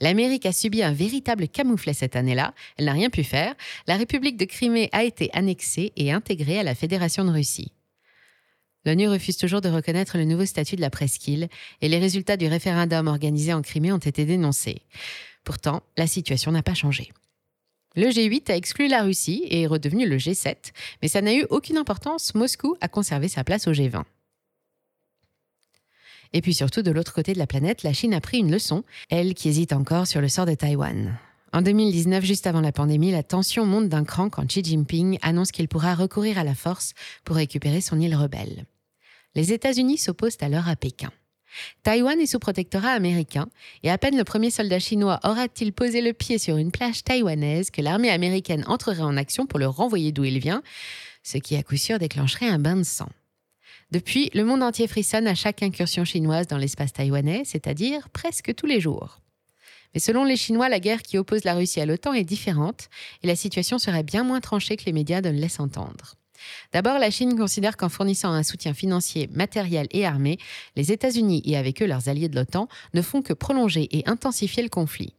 L'Amérique 0.00 0.46
a 0.46 0.52
subi 0.52 0.82
un 0.82 0.92
véritable 0.92 1.48
camouflet 1.48 1.92
cette 1.92 2.16
année-là, 2.16 2.54
elle 2.76 2.86
n'a 2.86 2.92
rien 2.92 3.10
pu 3.10 3.24
faire, 3.24 3.54
la 3.86 3.96
République 3.96 4.36
de 4.36 4.46
Crimée 4.46 4.88
a 4.92 5.04
été 5.04 5.30
annexée 5.32 5.92
et 5.96 6.12
intégrée 6.12 6.58
à 6.58 6.64
la 6.64 6.74
Fédération 6.74 7.24
de 7.24 7.30
Russie. 7.30 7.72
L'ONU 8.84 9.08
refuse 9.08 9.36
toujours 9.36 9.60
de 9.60 9.68
reconnaître 9.68 10.18
le 10.18 10.24
nouveau 10.24 10.44
statut 10.44 10.76
de 10.76 10.80
la 10.80 10.90
presqu'île 10.90 11.48
et 11.80 11.88
les 11.88 11.98
résultats 11.98 12.36
du 12.36 12.46
référendum 12.46 13.06
organisé 13.06 13.52
en 13.52 13.62
Crimée 13.62 13.92
ont 13.92 13.98
été 13.98 14.24
dénoncés. 14.24 14.82
Pourtant, 15.44 15.82
la 15.96 16.06
situation 16.06 16.52
n'a 16.52 16.62
pas 16.62 16.74
changé. 16.74 17.12
Le 17.94 18.06
G8 18.06 18.50
a 18.50 18.56
exclu 18.56 18.88
la 18.88 19.02
Russie 19.02 19.44
et 19.48 19.62
est 19.62 19.66
redevenu 19.66 20.08
le 20.08 20.16
G7, 20.16 20.72
mais 21.02 21.08
ça 21.08 21.20
n'a 21.20 21.34
eu 21.34 21.44
aucune 21.50 21.76
importance, 21.76 22.34
Moscou 22.34 22.74
a 22.80 22.88
conservé 22.88 23.28
sa 23.28 23.44
place 23.44 23.68
au 23.68 23.72
G20. 23.72 24.04
Et 26.32 26.40
puis 26.40 26.54
surtout, 26.54 26.82
de 26.82 26.90
l'autre 26.90 27.12
côté 27.12 27.34
de 27.34 27.38
la 27.38 27.46
planète, 27.46 27.82
la 27.82 27.92
Chine 27.92 28.14
a 28.14 28.20
pris 28.20 28.38
une 28.38 28.50
leçon, 28.50 28.84
elle 29.10 29.34
qui 29.34 29.50
hésite 29.50 29.74
encore 29.74 30.06
sur 30.06 30.22
le 30.22 30.28
sort 30.28 30.46
de 30.46 30.54
Taïwan. 30.54 31.18
En 31.54 31.60
2019, 31.60 32.24
juste 32.24 32.46
avant 32.46 32.62
la 32.62 32.72
pandémie, 32.72 33.10
la 33.10 33.22
tension 33.22 33.66
monte 33.66 33.90
d'un 33.90 34.04
cran 34.04 34.30
quand 34.30 34.46
Xi 34.46 34.64
Jinping 34.64 35.18
annonce 35.20 35.52
qu'il 35.52 35.68
pourra 35.68 35.94
recourir 35.94 36.38
à 36.38 36.44
la 36.44 36.54
force 36.54 36.94
pour 37.24 37.36
récupérer 37.36 37.82
son 37.82 38.00
île 38.00 38.16
rebelle. 38.16 38.64
Les 39.34 39.52
États-Unis 39.52 39.98
s'opposent 39.98 40.38
alors 40.40 40.68
à 40.68 40.76
Pékin. 40.76 41.10
Taïwan 41.82 42.18
est 42.18 42.26
sous 42.26 42.38
protectorat 42.38 42.92
américain 42.92 43.48
et 43.82 43.90
à 43.90 43.98
peine 43.98 44.16
le 44.16 44.24
premier 44.24 44.50
soldat 44.50 44.78
chinois 44.78 45.20
aura-t-il 45.24 45.74
posé 45.74 46.00
le 46.00 46.14
pied 46.14 46.38
sur 46.38 46.56
une 46.56 46.70
plage 46.70 47.04
taïwanaise 47.04 47.70
que 47.70 47.82
l'armée 47.82 48.08
américaine 48.08 48.64
entrerait 48.66 49.02
en 49.02 49.18
action 49.18 49.44
pour 49.44 49.58
le 49.58 49.66
renvoyer 49.66 50.10
d'où 50.10 50.24
il 50.24 50.38
vient, 50.38 50.62
ce 51.22 51.36
qui 51.36 51.54
à 51.56 51.62
coup 51.62 51.76
sûr 51.76 51.98
déclencherait 51.98 52.48
un 52.48 52.58
bain 52.58 52.76
de 52.76 52.82
sang. 52.82 53.10
Depuis, 53.90 54.30
le 54.32 54.44
monde 54.44 54.62
entier 54.62 54.88
frissonne 54.88 55.26
à 55.26 55.34
chaque 55.34 55.62
incursion 55.62 56.06
chinoise 56.06 56.46
dans 56.46 56.56
l'espace 56.56 56.94
taïwanais, 56.94 57.42
c'est-à-dire 57.44 58.08
presque 58.08 58.54
tous 58.54 58.64
les 58.64 58.80
jours. 58.80 59.21
Mais 59.94 60.00
selon 60.00 60.24
les 60.24 60.36
Chinois, 60.36 60.68
la 60.68 60.80
guerre 60.80 61.02
qui 61.02 61.18
oppose 61.18 61.44
la 61.44 61.54
Russie 61.54 61.80
à 61.80 61.86
l'OTAN 61.86 62.12
est 62.12 62.24
différente 62.24 62.88
et 63.22 63.26
la 63.26 63.36
situation 63.36 63.78
serait 63.78 64.02
bien 64.02 64.24
moins 64.24 64.40
tranchée 64.40 64.76
que 64.76 64.84
les 64.84 64.92
médias 64.92 65.20
ne 65.20 65.30
le 65.30 65.38
laissent 65.38 65.60
entendre. 65.60 66.16
D'abord, 66.72 66.98
la 66.98 67.10
Chine 67.10 67.36
considère 67.36 67.76
qu'en 67.76 67.88
fournissant 67.88 68.32
un 68.32 68.42
soutien 68.42 68.74
financier, 68.74 69.28
matériel 69.32 69.86
et 69.90 70.04
armé, 70.04 70.38
les 70.76 70.92
États-Unis 70.92 71.42
et 71.44 71.56
avec 71.56 71.82
eux 71.82 71.86
leurs 71.86 72.08
alliés 72.08 72.28
de 72.28 72.36
l'OTAN 72.36 72.68
ne 72.94 73.02
font 73.02 73.22
que 73.22 73.32
prolonger 73.32 73.88
et 73.96 74.08
intensifier 74.08 74.62
le 74.62 74.68
conflit. 74.68 75.14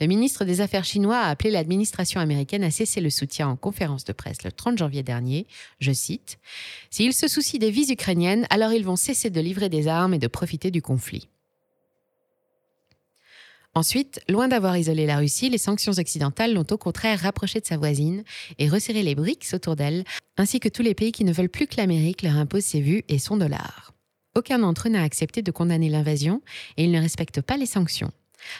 Le 0.00 0.08
ministre 0.08 0.44
des 0.44 0.60
Affaires 0.60 0.84
chinois 0.84 1.18
a 1.18 1.30
appelé 1.30 1.52
l'administration 1.52 2.20
américaine 2.20 2.64
à 2.64 2.72
cesser 2.72 3.00
le 3.00 3.10
soutien 3.10 3.48
en 3.48 3.54
conférence 3.54 4.04
de 4.04 4.12
presse 4.12 4.42
le 4.42 4.50
30 4.50 4.76
janvier 4.76 5.04
dernier. 5.04 5.46
Je 5.78 5.92
cite 5.92 6.38
S'ils 6.90 7.14
se 7.14 7.28
soucient 7.28 7.60
des 7.60 7.70
vies 7.70 7.92
ukrainiennes, 7.92 8.46
alors 8.50 8.72
ils 8.72 8.84
vont 8.84 8.96
cesser 8.96 9.30
de 9.30 9.40
livrer 9.40 9.68
des 9.68 9.86
armes 9.86 10.14
et 10.14 10.18
de 10.18 10.26
profiter 10.26 10.72
du 10.72 10.82
conflit. 10.82 11.28
Ensuite, 13.76 14.20
loin 14.28 14.46
d'avoir 14.46 14.76
isolé 14.76 15.04
la 15.04 15.16
Russie, 15.16 15.50
les 15.50 15.58
sanctions 15.58 15.92
occidentales 15.92 16.54
l'ont 16.54 16.66
au 16.70 16.78
contraire 16.78 17.18
rapprochée 17.18 17.58
de 17.58 17.66
sa 17.66 17.76
voisine 17.76 18.22
et 18.58 18.68
resserré 18.68 19.02
les 19.02 19.16
BRICS 19.16 19.54
autour 19.54 19.74
d'elle, 19.74 20.04
ainsi 20.36 20.60
que 20.60 20.68
tous 20.68 20.82
les 20.82 20.94
pays 20.94 21.10
qui 21.10 21.24
ne 21.24 21.32
veulent 21.32 21.48
plus 21.48 21.66
que 21.66 21.76
l'Amérique 21.76 22.22
leur 22.22 22.36
impose 22.36 22.62
ses 22.62 22.80
vues 22.80 23.02
et 23.08 23.18
son 23.18 23.36
dollar. 23.36 23.92
Aucun 24.36 24.60
d'entre 24.60 24.86
eux 24.86 24.90
n'a 24.90 25.02
accepté 25.02 25.42
de 25.42 25.50
condamner 25.50 25.88
l'invasion 25.88 26.40
et 26.76 26.84
ils 26.84 26.92
ne 26.92 27.00
respectent 27.00 27.40
pas 27.40 27.56
les 27.56 27.66
sanctions. 27.66 28.12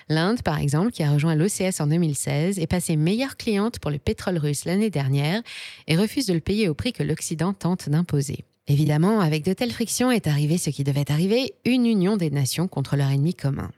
L'Inde, 0.09 0.43
par 0.43 0.59
exemple, 0.59 0.91
qui 0.91 1.03
a 1.05 1.13
rejoint 1.13 1.37
l'OCS 1.37 1.81
en 1.81 1.87
2016, 1.87 2.59
est 2.59 2.67
passée 2.67 2.97
meilleure 2.97 3.37
cliente 3.37 3.79
pour 3.79 3.93
le 3.93 3.99
pétrole 3.99 4.39
russe 4.39 4.65
l'année 4.65 4.91
dernière 4.91 5.43
et 5.87 5.97
refuse 5.97 6.27
de 6.27 6.35
le 6.35 6.41
payer 6.41 6.69
au 6.69 6.75
prix 6.75 6.93
que 6.93 7.03
l'Occident 7.03 7.53
tente 7.53 7.89
d'imposer. 7.89 8.45
Évidemment, 8.67 9.21
avec 9.21 9.45
de 9.45 9.53
telles 9.53 9.73
frictions 9.73 10.11
est 10.11 10.27
arrivé 10.27 10.59
ce 10.59 10.71
qui 10.71 10.85
devait 10.85 11.11
arriver, 11.13 11.55
une 11.65 11.87
union 11.87 12.17
des 12.17 12.31
nations 12.31 12.67
contre 12.67 12.97
leur 12.97 13.11
ennemi 13.11 13.35
commun. 13.35 13.71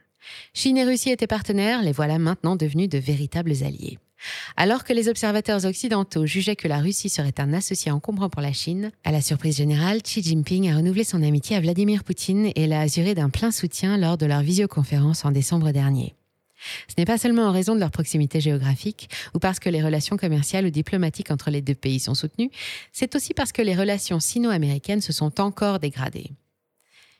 Chine 0.53 0.77
et 0.77 0.85
Russie 0.85 1.09
étaient 1.09 1.27
partenaires, 1.27 1.81
les 1.81 1.91
voilà 1.91 2.19
maintenant 2.19 2.55
devenus 2.55 2.89
de 2.89 2.97
véritables 2.97 3.63
alliés. 3.63 3.97
Alors 4.55 4.83
que 4.83 4.93
les 4.93 5.09
observateurs 5.09 5.65
occidentaux 5.65 6.25
jugeaient 6.25 6.55
que 6.55 6.67
la 6.67 6.79
Russie 6.79 7.09
serait 7.09 7.39
un 7.39 7.53
associé 7.53 7.91
encombrant 7.91 8.29
pour 8.29 8.41
la 8.41 8.53
Chine, 8.53 8.91
à 9.03 9.11
la 9.11 9.21
surprise 9.21 9.57
générale, 9.57 10.01
Xi 10.01 10.23
Jinping 10.23 10.69
a 10.71 10.77
renouvelé 10.77 11.03
son 11.03 11.21
amitié 11.21 11.55
à 11.55 11.61
Vladimir 11.61 12.03
Poutine 12.03 12.51
et 12.55 12.67
l'a 12.67 12.81
assuré 12.81 13.13
d'un 13.13 13.29
plein 13.29 13.51
soutien 13.51 13.97
lors 13.97 14.17
de 14.17 14.25
leur 14.25 14.41
visioconférence 14.41 15.25
en 15.25 15.31
décembre 15.31 15.71
dernier. 15.71 16.15
Ce 16.87 16.95
n'est 16.97 17.05
pas 17.05 17.19
seulement 17.19 17.43
en 17.43 17.51
raison 17.51 17.75
de 17.75 17.79
leur 17.79 17.91
proximité 17.91 18.41
géographique 18.41 19.09
ou 19.35 19.39
parce 19.39 19.59
que 19.59 19.69
les 19.69 19.83
relations 19.83 20.17
commerciales 20.17 20.65
ou 20.65 20.69
diplomatiques 20.71 21.29
entre 21.29 21.51
les 21.51 21.61
deux 21.61 21.75
pays 21.75 21.99
sont 21.99 22.15
soutenues, 22.15 22.49
c'est 22.91 23.15
aussi 23.15 23.35
parce 23.35 23.51
que 23.51 23.61
les 23.61 23.75
relations 23.75 24.19
sino-américaines 24.19 25.01
se 25.01 25.13
sont 25.13 25.39
encore 25.39 25.79
dégradées. 25.79 26.31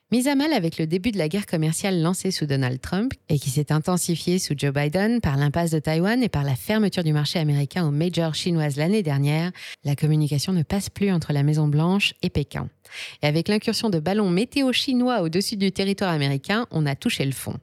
Mise 0.10 0.30
à 0.30 0.36
mal 0.36 0.54
avec 0.54 0.78
le 0.78 0.88
début 0.88 1.12
de 1.12 1.18
la 1.18 1.28
guerre 1.28 1.46
commerciale 1.46 2.02
lancée 2.02 2.32
sous 2.32 2.46
Donald 2.46 2.80
Trump 2.80 3.12
et 3.28 3.38
qui 3.38 3.50
s'est 3.50 3.74
intensifiée 3.74 4.40
sous 4.40 4.54
Joe 4.56 4.72
Biden 4.72 5.20
par 5.20 5.36
l'impasse 5.36 5.72
de 5.72 5.80
Taïwan 5.80 6.24
et 6.24 6.30
par 6.30 6.46
la 6.46 6.56
fermeture 6.56 7.04
du 7.04 7.12
marché 7.12 7.40
américain 7.40 7.86
aux 7.86 7.92
majors 7.92 8.34
chinoises 8.34 8.78
l'année 8.78 9.04
dernière, 9.04 9.52
la 9.84 9.98
communication 9.98 10.54
ne 10.54 10.64
passe 10.64 10.90
plus 10.90 11.12
entre 11.12 11.34
la 11.34 11.44
Maison-Blanche 11.44 12.14
et 12.22 12.30
Pékin. 12.30 12.70
Et 13.22 13.28
avec 13.28 13.50
l'incursion 13.50 13.90
de 13.90 14.00
ballons 14.00 14.30
météo 14.30 14.72
chinois 14.72 15.24
au-dessus 15.24 15.58
du 15.58 15.74
territoire 15.74 16.14
américain, 16.14 16.68
on 16.72 16.86
a 16.86 16.96
touché 16.96 17.26
le 17.26 17.34
fond. 17.34 17.56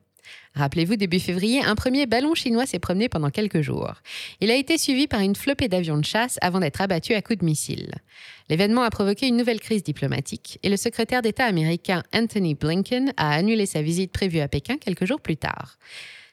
Rappelez-vous, 0.55 0.95
début 0.95 1.19
février, 1.19 1.63
un 1.65 1.75
premier 1.75 2.07
ballon 2.07 2.35
chinois 2.35 2.65
s'est 2.65 2.79
promené 2.79 3.09
pendant 3.09 3.31
quelques 3.31 3.61
jours. 3.61 3.95
Il 4.41 4.53
a 4.53 4.55
été 4.55 4.79
suivi 4.79 5.09
par 5.09 5.21
une 5.21 5.35
flopée 5.35 5.69
d'avions 5.69 5.99
de 5.99 6.05
chasse 6.05 6.39
avant 6.43 6.61
d'être 6.61 6.81
abattu 6.81 7.15
à 7.15 7.23
coups 7.23 7.41
de 7.41 7.45
missiles. 7.45 7.93
L'événement 8.49 8.83
a 8.83 8.91
provoqué 8.91 9.27
une 9.27 9.37
nouvelle 9.37 9.61
crise 9.61 9.83
diplomatique 9.83 10.61
et 10.63 10.69
le 10.69 10.77
secrétaire 10.77 11.23
d'État 11.23 11.47
américain 11.47 12.05
Anthony 12.15 12.55
Blinken 12.55 13.13
a 13.17 13.35
annulé 13.35 13.67
sa 13.67 13.83
visite 13.83 14.13
prévue 14.13 14.39
à 14.39 14.49
Pékin 14.49 14.77
quelques 14.77 15.07
jours 15.07 15.21
plus 15.21 15.37
tard. 15.37 15.77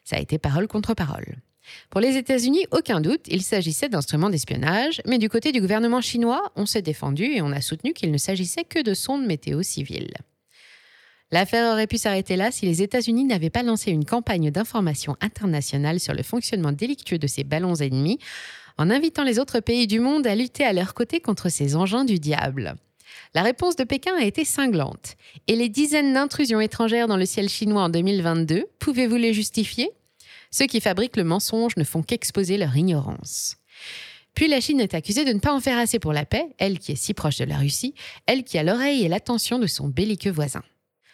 Ça 0.03 0.17
a 0.17 0.19
été 0.19 0.37
parole 0.37 0.67
contre 0.67 0.93
parole. 0.93 1.37
Pour 1.89 2.01
les 2.01 2.17
États-Unis, 2.17 2.65
aucun 2.71 3.01
doute, 3.01 3.27
il 3.27 3.41
s'agissait 3.41 3.89
d'instruments 3.89 4.29
d'espionnage, 4.29 5.01
mais 5.07 5.17
du 5.17 5.29
côté 5.29 5.51
du 5.51 5.61
gouvernement 5.61 6.01
chinois, 6.01 6.51
on 6.55 6.65
s'est 6.65 6.81
défendu 6.81 7.23
et 7.23 7.41
on 7.41 7.51
a 7.51 7.61
soutenu 7.61 7.93
qu'il 7.93 8.11
ne 8.11 8.17
s'agissait 8.17 8.65
que 8.65 8.81
de 8.81 8.93
sondes 8.93 9.25
météo 9.25 9.63
civiles. 9.63 10.13
L'affaire 11.31 11.71
aurait 11.71 11.87
pu 11.87 11.97
s'arrêter 11.97 12.35
là 12.35 12.51
si 12.51 12.65
les 12.65 12.81
États-Unis 12.81 13.23
n'avaient 13.23 13.49
pas 13.49 13.63
lancé 13.63 13.91
une 13.91 14.05
campagne 14.05 14.51
d'information 14.51 15.15
internationale 15.21 15.99
sur 15.99 16.13
le 16.13 16.23
fonctionnement 16.23 16.73
délictueux 16.73 17.17
de 17.17 17.27
ces 17.27 17.45
ballons 17.45 17.75
ennemis, 17.75 18.19
en 18.77 18.89
invitant 18.89 19.23
les 19.23 19.39
autres 19.39 19.59
pays 19.61 19.87
du 19.87 19.99
monde 19.99 20.27
à 20.27 20.35
lutter 20.35 20.65
à 20.65 20.73
leur 20.73 20.93
côté 20.93 21.21
contre 21.21 21.49
ces 21.49 21.75
engins 21.75 22.03
du 22.03 22.19
diable. 22.19 22.75
La 23.33 23.43
réponse 23.43 23.75
de 23.75 23.83
Pékin 23.83 24.13
a 24.17 24.25
été 24.25 24.43
cinglante. 24.43 25.15
Et 25.47 25.55
les 25.55 25.69
dizaines 25.69 26.13
d'intrusions 26.13 26.59
étrangères 26.59 27.07
dans 27.07 27.17
le 27.17 27.25
ciel 27.25 27.47
chinois 27.47 27.83
en 27.83 27.89
2022, 27.89 28.65
pouvez-vous 28.79 29.15
les 29.15 29.33
justifier? 29.33 29.89
Ceux 30.49 30.65
qui 30.65 30.81
fabriquent 30.81 31.17
le 31.17 31.23
mensonge 31.23 31.77
ne 31.77 31.83
font 31.85 32.03
qu'exposer 32.03 32.57
leur 32.57 32.75
ignorance. 32.75 33.55
Puis 34.33 34.47
la 34.47 34.59
Chine 34.59 34.81
est 34.81 34.93
accusée 34.93 35.25
de 35.25 35.33
ne 35.33 35.39
pas 35.39 35.53
en 35.53 35.59
faire 35.59 35.77
assez 35.77 35.99
pour 35.99 36.13
la 36.13 36.25
paix, 36.25 36.47
elle 36.57 36.79
qui 36.79 36.93
est 36.93 36.95
si 36.95 37.13
proche 37.13 37.37
de 37.37 37.45
la 37.45 37.57
Russie, 37.57 37.93
elle 38.25 38.43
qui 38.43 38.57
a 38.57 38.63
l'oreille 38.63 39.03
et 39.03 39.09
l'attention 39.09 39.59
de 39.59 39.67
son 39.67 39.87
belliqueux 39.87 40.31
voisin. 40.31 40.63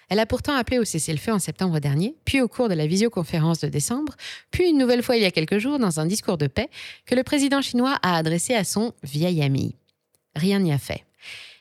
Elle 0.10 0.20
a 0.20 0.26
pourtant 0.26 0.56
appelé 0.56 0.80
au 0.80 0.86
cessez-le-feu 0.86 1.34
en 1.34 1.40
septembre 1.40 1.80
dernier, 1.80 2.16
puis 2.24 2.40
au 2.42 2.48
cours 2.48 2.70
de 2.70 2.74
la 2.74 2.88
visioconférence 2.88 3.60
de 3.60 3.68
décembre, 3.68 4.16
puis 4.52 4.70
une 4.70 4.78
nouvelle 4.78 5.04
fois 5.04 5.18
il 5.18 5.24
y 5.24 5.26
a 5.26 5.32
quelques 5.32 5.58
jours 5.58 5.80
dans 5.80 6.00
un 6.00 6.06
discours 6.06 6.38
de 6.38 6.48
paix 6.48 6.70
que 7.06 7.16
le 7.16 7.24
président 7.24 7.62
chinois 7.62 7.98
a 8.02 8.16
adressé 8.16 8.54
à 8.54 8.64
son 8.64 8.94
vieil 9.04 9.42
ami. 9.44 9.76
Rien 10.36 10.60
n'y 10.60 10.72
a 10.72 10.78
fait. 10.78 11.04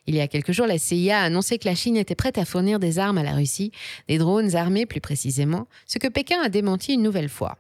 Il 0.06 0.14
y 0.14 0.20
a 0.20 0.28
quelques 0.28 0.52
jours, 0.52 0.68
la 0.68 0.78
CIA 0.78 1.20
a 1.20 1.24
annoncé 1.24 1.58
que 1.58 1.68
la 1.68 1.74
Chine 1.74 1.96
était 1.96 2.14
prête 2.14 2.38
à 2.38 2.44
fournir 2.44 2.78
des 2.78 3.00
armes 3.00 3.18
à 3.18 3.24
la 3.24 3.32
Russie, 3.32 3.72
des 4.06 4.18
drones 4.18 4.54
armés 4.54 4.86
plus 4.86 5.00
précisément, 5.00 5.66
ce 5.86 5.98
que 5.98 6.06
Pékin 6.06 6.40
a 6.40 6.48
démenti 6.48 6.94
une 6.94 7.02
nouvelle 7.02 7.28
fois. 7.28 7.58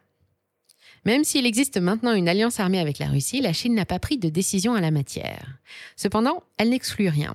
Même 1.04 1.24
s'il 1.24 1.46
existe 1.46 1.78
maintenant 1.78 2.14
une 2.14 2.28
alliance 2.28 2.60
armée 2.60 2.78
avec 2.78 2.98
la 2.98 3.08
Russie, 3.08 3.40
la 3.40 3.52
Chine 3.52 3.74
n'a 3.74 3.86
pas 3.86 3.98
pris 3.98 4.18
de 4.18 4.28
décision 4.28 4.74
à 4.74 4.80
la 4.80 4.92
matière. 4.92 5.58
Cependant, 5.96 6.42
elle 6.58 6.70
n'exclut 6.70 7.08
rien. 7.08 7.34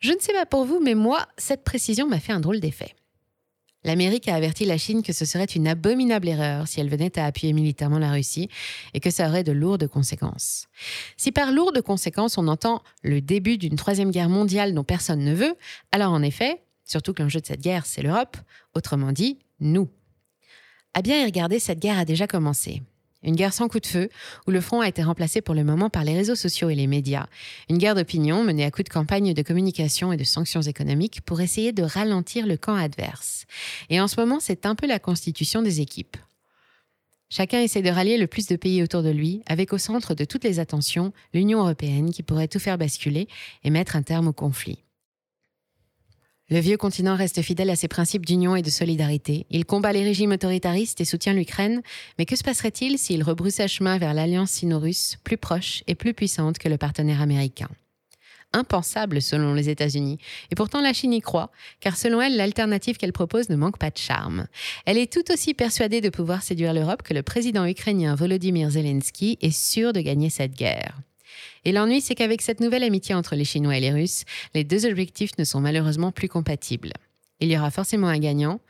Je 0.00 0.12
ne 0.12 0.18
sais 0.20 0.32
pas 0.32 0.46
pour 0.46 0.64
vous, 0.64 0.80
mais 0.80 0.94
moi, 0.94 1.26
cette 1.36 1.64
précision 1.64 2.06
m'a 2.06 2.20
fait 2.20 2.32
un 2.32 2.40
drôle 2.40 2.60
d'effet. 2.60 2.94
L'Amérique 3.84 4.28
a 4.28 4.34
averti 4.34 4.64
la 4.64 4.76
Chine 4.76 5.02
que 5.02 5.12
ce 5.12 5.24
serait 5.24 5.44
une 5.44 5.68
abominable 5.68 6.28
erreur 6.28 6.66
si 6.66 6.80
elle 6.80 6.90
venait 6.90 7.16
à 7.18 7.26
appuyer 7.26 7.52
militairement 7.52 7.98
la 7.98 8.10
Russie 8.10 8.48
et 8.92 9.00
que 9.00 9.10
ça 9.10 9.28
aurait 9.28 9.44
de 9.44 9.52
lourdes 9.52 9.86
conséquences. 9.86 10.66
Si 11.16 11.30
par 11.30 11.52
lourdes 11.52 11.80
conséquences 11.82 12.38
on 12.38 12.48
entend 12.48 12.82
le 13.02 13.20
début 13.20 13.56
d'une 13.56 13.76
troisième 13.76 14.10
guerre 14.10 14.28
mondiale 14.28 14.74
dont 14.74 14.84
personne 14.84 15.24
ne 15.24 15.32
veut, 15.32 15.54
alors 15.92 16.12
en 16.12 16.22
effet, 16.22 16.60
surtout 16.84 17.14
que 17.14 17.22
l'enjeu 17.22 17.40
de 17.40 17.46
cette 17.46 17.62
guerre 17.62 17.86
c'est 17.86 18.02
l'Europe, 18.02 18.36
autrement 18.74 19.12
dit, 19.12 19.38
nous. 19.60 19.88
À 20.92 21.00
bien 21.00 21.22
y 21.22 21.24
regarder, 21.24 21.60
cette 21.60 21.78
guerre 21.78 21.98
a 21.98 22.04
déjà 22.04 22.26
commencé. 22.26 22.82
Une 23.22 23.34
guerre 23.34 23.52
sans 23.52 23.68
coup 23.68 23.80
de 23.80 23.86
feu, 23.86 24.08
où 24.46 24.50
le 24.50 24.60
front 24.60 24.80
a 24.80 24.88
été 24.88 25.02
remplacé 25.02 25.40
pour 25.40 25.54
le 25.54 25.64
moment 25.64 25.90
par 25.90 26.04
les 26.04 26.14
réseaux 26.14 26.36
sociaux 26.36 26.70
et 26.70 26.76
les 26.76 26.86
médias. 26.86 27.26
Une 27.68 27.78
guerre 27.78 27.96
d'opinion 27.96 28.44
menée 28.44 28.64
à 28.64 28.70
coup 28.70 28.82
de 28.82 28.88
campagne 28.88 29.34
de 29.34 29.42
communication 29.42 30.12
et 30.12 30.16
de 30.16 30.24
sanctions 30.24 30.62
économiques 30.62 31.20
pour 31.22 31.40
essayer 31.40 31.72
de 31.72 31.82
ralentir 31.82 32.46
le 32.46 32.56
camp 32.56 32.76
adverse. 32.76 33.46
Et 33.90 34.00
en 34.00 34.06
ce 34.06 34.20
moment, 34.20 34.38
c'est 34.40 34.66
un 34.66 34.76
peu 34.76 34.86
la 34.86 35.00
constitution 35.00 35.62
des 35.62 35.80
équipes. 35.80 36.16
Chacun 37.30 37.60
essaie 37.60 37.82
de 37.82 37.90
rallier 37.90 38.16
le 38.16 38.26
plus 38.26 38.46
de 38.46 38.56
pays 38.56 38.82
autour 38.82 39.02
de 39.02 39.10
lui, 39.10 39.42
avec 39.46 39.72
au 39.72 39.78
centre 39.78 40.14
de 40.14 40.24
toutes 40.24 40.44
les 40.44 40.60
attentions 40.60 41.12
l'Union 41.34 41.60
européenne 41.60 42.10
qui 42.10 42.22
pourrait 42.22 42.48
tout 42.48 42.58
faire 42.58 42.78
basculer 42.78 43.28
et 43.64 43.70
mettre 43.70 43.96
un 43.96 44.02
terme 44.02 44.28
au 44.28 44.32
conflit. 44.32 44.78
Le 46.50 46.60
vieux 46.60 46.78
continent 46.78 47.14
reste 47.14 47.42
fidèle 47.42 47.68
à 47.68 47.76
ses 47.76 47.88
principes 47.88 48.24
d'union 48.24 48.56
et 48.56 48.62
de 48.62 48.70
solidarité. 48.70 49.44
Il 49.50 49.66
combat 49.66 49.92
les 49.92 50.02
régimes 50.02 50.32
autoritaristes 50.32 50.98
et 50.98 51.04
soutient 51.04 51.34
l'Ukraine, 51.34 51.82
mais 52.18 52.24
que 52.24 52.36
se 52.36 52.42
passerait-il 52.42 52.98
s'il 52.98 53.22
rebroussait 53.22 53.68
chemin 53.68 53.98
vers 53.98 54.14
l'alliance 54.14 54.52
sino-russe, 54.52 55.18
plus 55.24 55.36
proche 55.36 55.84
et 55.86 55.94
plus 55.94 56.14
puissante 56.14 56.56
que 56.56 56.70
le 56.70 56.78
partenaire 56.78 57.20
américain? 57.20 57.68
Impensable 58.54 59.20
selon 59.20 59.52
les 59.52 59.68
États-Unis. 59.68 60.16
Et 60.50 60.54
pourtant, 60.54 60.80
la 60.80 60.94
Chine 60.94 61.12
y 61.12 61.20
croit, 61.20 61.50
car 61.80 61.98
selon 61.98 62.22
elle, 62.22 62.38
l'alternative 62.38 62.96
qu'elle 62.96 63.12
propose 63.12 63.50
ne 63.50 63.56
manque 63.56 63.76
pas 63.76 63.90
de 63.90 63.98
charme. 63.98 64.46
Elle 64.86 64.96
est 64.96 65.12
tout 65.12 65.30
aussi 65.30 65.52
persuadée 65.52 66.00
de 66.00 66.08
pouvoir 66.08 66.42
séduire 66.42 66.72
l'Europe 66.72 67.02
que 67.02 67.12
le 67.12 67.22
président 67.22 67.66
ukrainien 67.66 68.14
Volodymyr 68.14 68.70
Zelensky 68.70 69.36
est 69.42 69.50
sûr 69.50 69.92
de 69.92 70.00
gagner 70.00 70.30
cette 70.30 70.54
guerre. 70.54 70.98
Et 71.64 71.72
l'ennui, 71.72 72.00
c'est 72.00 72.14
qu'avec 72.14 72.42
cette 72.42 72.60
nouvelle 72.60 72.82
amitié 72.82 73.14
entre 73.14 73.34
les 73.34 73.44
Chinois 73.44 73.76
et 73.76 73.80
les 73.80 73.92
Russes, 73.92 74.24
les 74.54 74.64
deux 74.64 74.86
objectifs 74.86 75.36
ne 75.38 75.44
sont 75.44 75.60
malheureusement 75.60 76.12
plus 76.12 76.28
compatibles. 76.28 76.92
Il 77.40 77.50
y 77.50 77.56
aura 77.56 77.70
forcément 77.70 78.08
un 78.08 78.18
gagnant, 78.18 78.60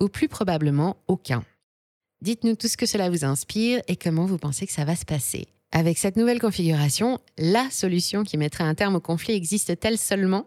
ou 0.00 0.08
plus 0.08 0.28
probablement 0.28 0.96
aucun. 1.08 1.44
Dites-nous 2.20 2.56
tout 2.56 2.68
ce 2.68 2.76
que 2.76 2.86
cela 2.86 3.10
vous 3.10 3.24
inspire 3.24 3.80
et 3.88 3.96
comment 3.96 4.26
vous 4.26 4.38
pensez 4.38 4.66
que 4.66 4.72
ça 4.72 4.84
va 4.84 4.96
se 4.96 5.04
passer. 5.04 5.46
Avec 5.70 5.98
cette 5.98 6.16
nouvelle 6.16 6.40
configuration, 6.40 7.20
la 7.36 7.68
solution 7.70 8.24
qui 8.24 8.38
mettrait 8.38 8.64
un 8.64 8.74
terme 8.74 8.96
au 8.96 9.00
conflit 9.00 9.34
existe-t-elle 9.34 9.98
seulement? 9.98 10.46